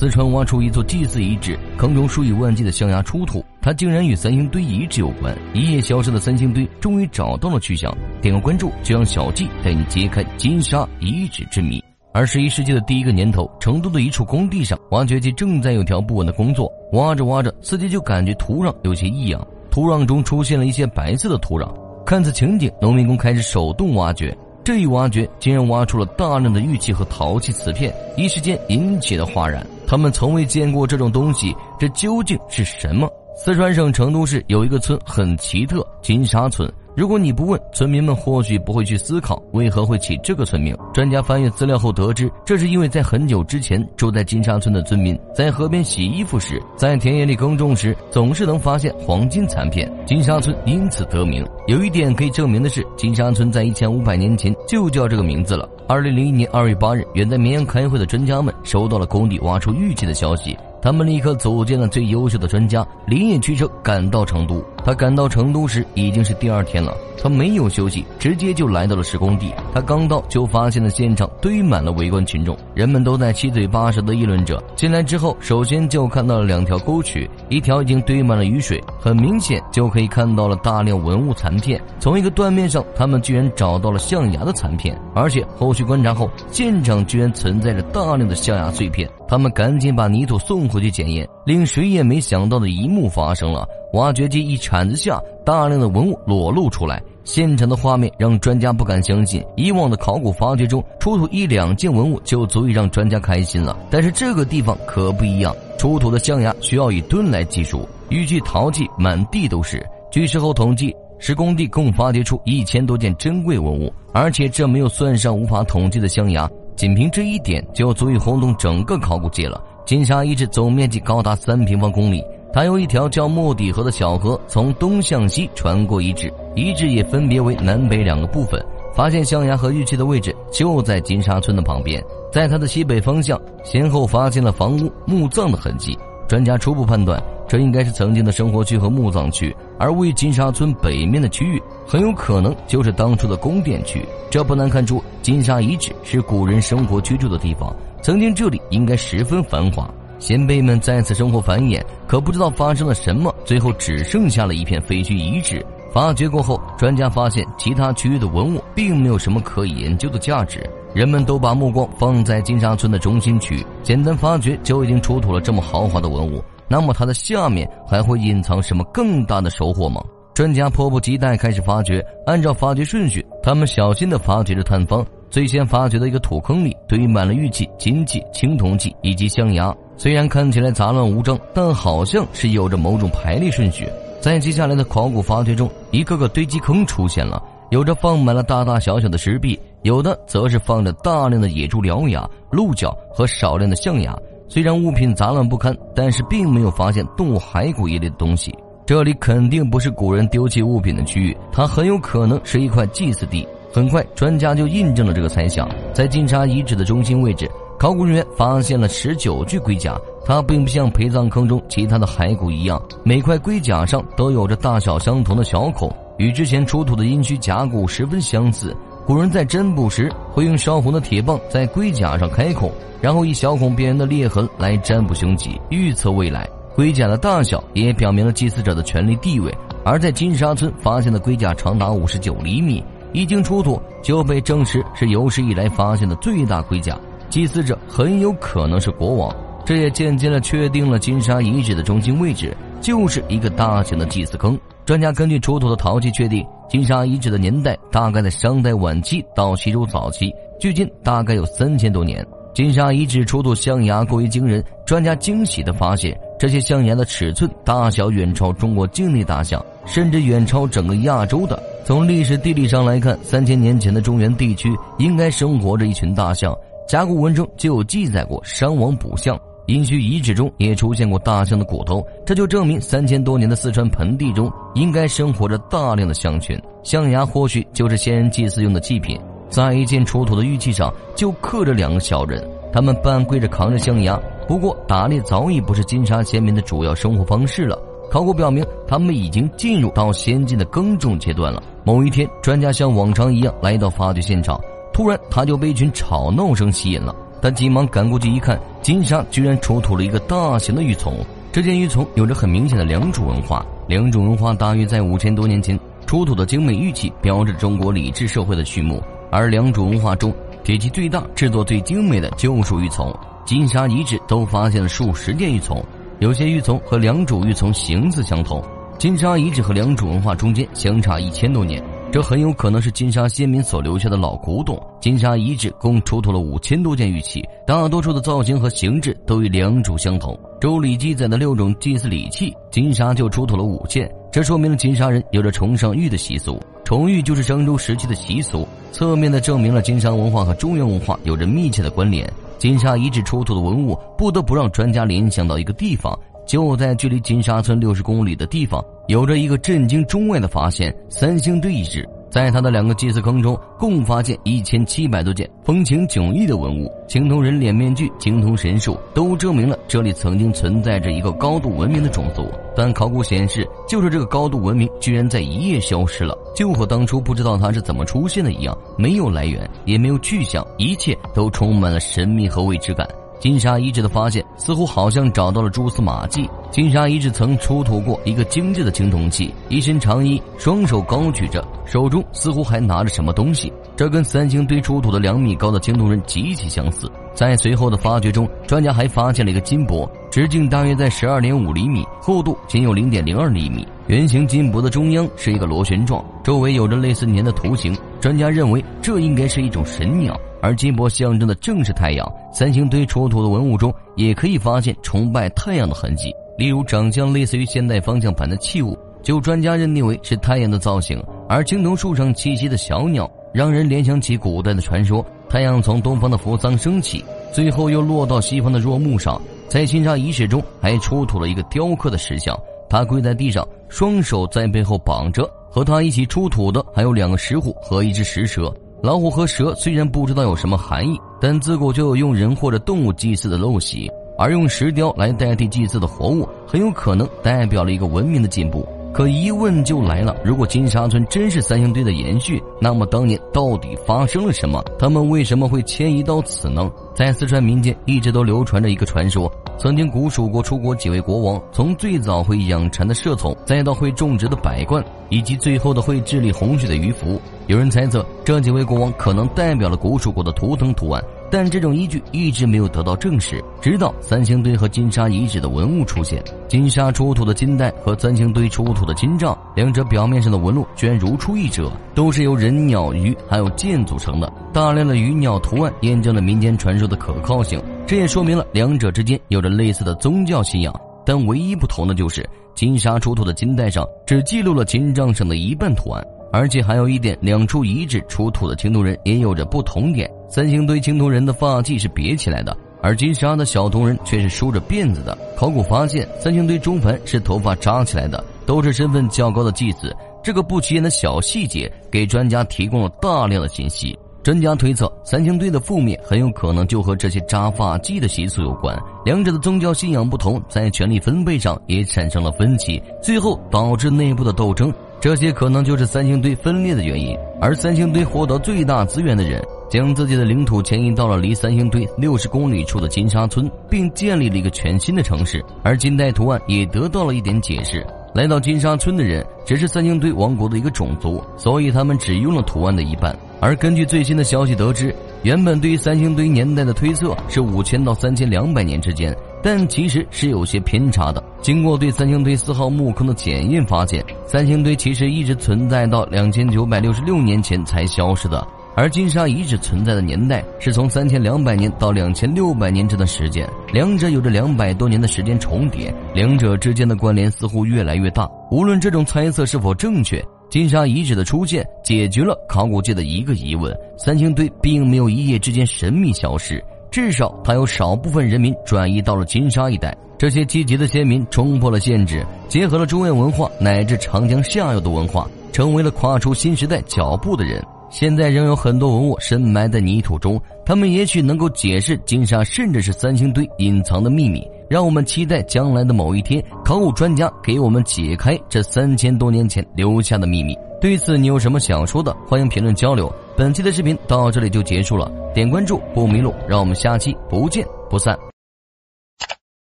[0.00, 5.36] 四川挖出一座祭祀遗址，坑中数以万计的象牙出土，它竟然与三星堆遗址有关。
[5.52, 7.94] 一夜消失的三星堆终于找到了去向。
[8.22, 11.84] 点个关注，就让小季带你揭开金沙遗址之谜。
[12.14, 16.72] 二十一世纪的第一个年头，成都的一处工地上，挖掘机正在有条不紊的工作。
[16.94, 21.70] 挖着挖着，司机就感觉土壤有些异样，土壤中出现了一些白色的土壤。
[22.06, 24.34] 看此情景，农民工开始手动挖掘。
[24.64, 29.66] 这一挖掘竟然挖出了大量的玉器和陶器瓷片，一时间引起了哗然。
[29.90, 33.10] 他们从未见过这种东西，这究竟是什么？
[33.34, 36.72] 四川省成都市有一个村很奇特，金沙村。
[36.94, 40.76] 如果你不问，村民们或许不会去思考为何会起这个村名。
[40.94, 51.44] 专家翻阅资料后得知，这是因为在很久之前，住在金沙村的村民在河边洗衣服时，在田野里耕种时，总是能发现黄金残片，金沙村因此得名。
[51.66, 55.68] 有一点可以证明的是，金沙村在一千五百年前就叫这个名字了。
[55.90, 60.56] 二零零一年二月八日，远在绵阳开会的专家们收到了工地挖出玉器的消息。
[60.80, 64.64] 他们立刻组建了最优秀的专家，连夜驱车赶到成都。
[64.84, 69.52] 他赶到成都时已经是第二天了，他没有休息，直接就来到了施工地。
[69.72, 74.62] 他刚到就发现了现场堆满了围观群众，人们都在七嘴八舌的议论着。
[74.74, 81.80] 进来之后，首先就看到了两条沟渠，一条已经堆满了雨水，很明显就可以看到了大量文物残片。
[81.98, 89.08] 从一个断面上，他们居然找到了象牙的残片，而且后续观察后，现场居然存在着大量的象牙碎片。
[89.28, 97.02] 他们赶紧把泥土送回去检验，令谁也没想到的一幕发生了：挖掘机一铲子下，大量的文物裸露出来。
[97.24, 109.84] 现场的画面让专家不敢相信，以往的考古发掘中，出土一两件文物就足以让专家开心了，但是这个地方可不一样，出土的象牙需要以吨来计数，玉器陶器满地都是。
[110.08, 116.48] 据事后统计，施工地共发掘出一千多件珍贵文物，而且这没有算上无法统计的象牙。
[116.76, 119.60] 仅凭这一点就足以轰动整个考古界了。
[119.90, 128.64] 金沙遗址总面积高达三平方公里，它由一条叫莫底河的小河从东向西穿过遗址，遗址也分别为南北两个部分。
[128.94, 132.00] 发现象牙和玉器的位置就在金沙村的旁边，
[132.30, 135.98] 在它的西北方向先后发现了房屋、墓葬的痕迹。
[136.28, 137.20] 专家初步判断。
[137.48, 144.06] 这应该是曾经的生活区和墓葬区，而位于金沙村北面的区域很有可能就是当初的宫殿区。
[144.30, 151.82] 这不难看出，金沙遗址是古人生活居住的地方，曾经这里应该十分繁华，先辈们在此生活繁衍。
[152.06, 155.64] 可不知道发生了什么，最后只剩下了一片废墟遗址。
[155.92, 166.42] 发掘过后，专家发现其他区域的文物并没有什么可以研究的价值，人们都把目光放在金沙村的中心区，简单发掘就已经出土了这么豪华的文物。
[166.68, 170.00] 那么它的下面还会隐藏什么更大的收获吗？
[170.32, 172.02] 专家迫不及待开始发掘。
[172.24, 175.04] 按照发掘顺序，他们小心地发掘着探方。
[175.30, 179.74] 最先发掘的一个土坑里堆满了玉器、金器、青铜器以及象牙。
[179.96, 183.88] 虽然看起来杂乱无章，但好像是有着某种排列顺序。
[184.20, 194.16] 在接下来的考古发掘中，一个个堆积坑出现了，有着放满了大大小小的石壁，有的则是放着大量的野猪獠牙、鹿角和少量的象牙。
[194.48, 198.52] 虽然物品杂乱不堪，但是并没有发现动物骸骨一类的东西。
[198.84, 203.46] 这里肯定不是古人丢弃物品的区域，它很有可能是一块祭祀地。
[203.72, 205.68] 很快，专家就印证了这个猜想。
[205.92, 207.48] 在金沙遗址的中心位置，
[207.78, 209.96] 考古人员发现了十九具龟甲。
[210.24, 218.76] 它并不像陪葬坑中其他的骸骨一样，每块龟甲上都有着大小相同的小孔，与之前出土的殷墟甲骨十分相似。
[219.06, 222.70] 古人在占卜时会用烧红的铁棒在龟甲上开孔，
[223.00, 226.48] 然后以小孔边缘的裂痕来占卜凶吉、预测未来。
[226.76, 229.52] 龟甲的大小也表明了祭祀者的权力地位。
[229.82, 236.98] 而在金沙村发现的龟甲长达五十九厘米，一经出土就被证实是有史以来发现的最大龟甲。
[237.28, 239.34] 祭祀者很有可能是国王，
[239.64, 244.58] 这也间接的确定了金沙遗址的中心位置就是一个大型的祭祀坑。
[244.84, 246.44] 专家根据出土的陶器确定。
[246.68, 252.24] 金沙遗址的年代大概在商代晚期到西周早期，距今大概有三千多年。
[252.54, 261.60] 金沙遗址出土象牙过于惊人，专家惊喜地发现，这些象牙的尺寸大小远超中国境内大象，甚至远超整个亚洲的。
[261.90, 266.56] 从历史地理上来看，三千年前的中原地区应该生活着一群大象，
[266.86, 269.36] 甲骨文中就有记载过商王捕象。
[269.66, 276.56] 殷墟遗址中也出现过大象的骨头，这就证明三千多年的四川盆地中应该生活着大量的象群。
[276.84, 279.20] 象牙或许就是先人祭祀用的祭品。
[279.48, 282.40] 在一件出土的玉器上就刻着两个小人，
[282.72, 284.16] 他们半跪着扛着象牙。
[284.46, 287.76] 不过打猎早已不是金沙先民的主要生活方式了。
[288.10, 291.62] 考古表明，他们已经进入到先进的耕种阶段了。
[291.84, 294.60] 某一天，专家像往常一样来到发掘现场，
[294.92, 297.14] 突然他就被一群吵闹声吸引了。
[297.40, 301.12] 他急忙赶过去一看，金沙居然出土了一个大型的玉琮。
[301.52, 309.00] 这件玉琮有着很明显的良渚文化，良渚文化大约在五千多年前出土的精美玉器，标志着中国礼制社会的序幕。
[309.30, 310.34] 而良渚文化中
[310.64, 313.14] 体积最大、制作最精美的就属玉琮。
[313.44, 315.80] 金沙遗址都发现了数十件玉琮，
[316.20, 318.62] 有些玉琮和良渚玉琮形似相同。
[318.98, 321.82] 金沙遗址和良渚文化中间相差一千多年，
[322.12, 324.78] 这很有可能是金沙先民所留下的老古董。
[325.00, 330.38] 金沙遗址共出土了五千多件玉器，大多数的造型和形制都与良渚相同。
[330.60, 336.60] 周礼记载的六种祭祀礼器，金沙就出土了五件，这说明了金沙人有着崇尚玉的习俗。
[336.84, 342.30] 崇玉就是商周时期的习俗，侧面的证明了金沙文化和中原文化有着密切的关联。
[342.60, 346.16] 金沙遗址出土的文物，不得不让专家联想到一个地方。
[346.46, 352.06] 就在距离金沙村六十公里的地方，有着一个震惊中外的发现——三星堆遗址。
[352.30, 362.46] 在他的两个祭祀坑中，共发现一千七百多件风情迥异的文物，青铜人脸面具、青铜神树，都证明了这里曾经存在着一个高度文明的种族。
[362.76, 373.06] 但考古显示，就是这个高度文明居然在一夜消失了，就和当初不知道它是怎么出现的一样，没有来源，也没有去向，一切都充满了神秘和未知感。
[373.40, 376.48] 金沙遗址的发现似乎好像找到了蛛丝马迹。
[376.70, 383.72] 金沙遗址曾出土过一个精致的青铜器，一身长衣，双手高举着，手中似乎还拿着什么东西。
[383.96, 387.10] 这跟三星堆出土的两米高的青铜人极其相似。
[387.34, 393.86] 在随后的发掘中，专家还发现了一个金箔，直径大约在十二点五厘米，厚度仅有零点零二厘米。
[394.08, 397.96] 圆形金箔的中央是一个螺旋状，周围有着类似年的图形。
[398.20, 400.38] 专家认为，这应该是一种神鸟。
[400.62, 402.32] 而金箔象征的正是太阳。
[402.52, 411.22] 三星堆出土的文物中，也可以发现崇拜太阳的痕迹，例如长相类似于现代方向盘的器物，就专家认定为是太阳的造型。
[411.48, 419.40] 而青铜树上栖息的小鸟，让人联想起古代的传说：太阳从东方的扶桑升起，最后又落到西方的若木上。
[419.68, 422.58] 在金沙遗址中，还出土了一个雕刻的石像，
[422.88, 425.48] 他跪在地上，双手在背后绑着。
[425.72, 428.74] 和他一起出土的还有两个石虎和一只石蛇。
[429.02, 438.86] 老虎和蛇虽然不知道有什么含义，但自古就有用人或者动物祭祀的陋习，而用石雕来代替祭祀的活物，很有可能代表了一个文明的进步。
[439.12, 444.82] 可疑问就来了：如果金沙村真是三星堆的延续，那么当年到底发生了什么？
[444.98, 446.90] 他们为什么会迁移到此呢？
[447.14, 449.50] 在四川民间一直都流传着一个传说。
[449.78, 457.38] 曾经古蜀国出国几位国王，从最早会养蚕的社从，再到会种植的百官，以及最后的会治理洪水的鱼凫。
[457.66, 463.62] 有人猜测，这几位国王可能代表了古蜀国的图腾图案，但这种依据一直没有得到证实。
[463.80, 474.52] 直到三星堆和金沙遗址的文物出现，金沙出土的金带和三星堆出土的金杖，两者表面上的纹路居然如出一辙，都是由人、鸟、鱼还有剑组成的。
[474.72, 477.82] 大量的鱼鸟图案验证了民间传说的可靠性。
[478.06, 480.94] 这也说明了两者之间有着类似的宗教信仰，
[481.24, 490.30] 但唯一不同的就是金沙出土的金带上只记录了金杖上的一半图案，而且还有一点，两处遗址出土的青铜人也有着不同点。
[490.48, 495.36] 三星堆青铜人的发髻是别起来的，而金沙的小铜人却是梳着辫子的。
[495.56, 500.14] 考古发现，三星堆中坟是头发扎起来的，都是身份较高的祭司。
[500.42, 504.18] 这个不起眼的小细节给专家提供了大量的信息。
[504.42, 508.98] 专家推测，三星堆的覆灭很有可能就和这些扎发髻的习俗有关。
[509.22, 514.90] 两者的宗教信仰不同，在权力分配上也产生了分歧，最后导致内部的斗争。
[515.20, 517.36] 这些可能就是三星堆分裂的原因。
[517.60, 525.62] 而三星堆获得最大资源的人，将自己的领土迁移到了离三星堆六十公里处的金沙村，并建立了一个全新的城市。
[525.82, 528.04] 而金带图案也得到了一点解释。
[528.32, 533.36] 来到金沙村的人只是三星堆王国的一个种族，所以他们只用了图案的一半。
[533.60, 541.42] 而根据最新的消息得知，原本对于三星堆年代的推测是五千到三千两百年之间，但其实是有些偏差的。
[541.60, 548.66] 经过对三星堆四号墓坑的检验，发现三星堆其实一直存在到两千九百六十六年前才消失的。
[548.96, 558.48] 而金沙遗址存在的年代是从三千两百年到两千六百年这段时间，两者有着两百多年的时间重叠，两者之间的关联似乎越来越大。
[558.70, 570.16] 无论这种猜测是否正确，金沙遗址的出现解决了考古界的一个疑问：三星堆并没有一夜之间神秘消失，至少它有少部分人民转移到了金沙一带。
[570.38, 577.84] 这些积极的先民冲破了限制，结合了中原文化乃至长江下游的文化，成为了跨出新时代脚步的人。
[578.08, 584.66] 现在仍有很多文物深埋在泥土中，他们也许能够解释金沙甚至是三星堆隐藏的秘密。
[584.88, 590.76] 让我们期待将来的某一天，考古专家给我们解开这三千多年前留下的秘密。
[591.00, 592.34] 对此，你有什么想说的？
[592.48, 593.32] 欢迎评论交流。
[593.60, 593.70] 本。
[593.72, 598.49] 期的视频到这里就结束了，点关注不迷路，让我们下期不见不散。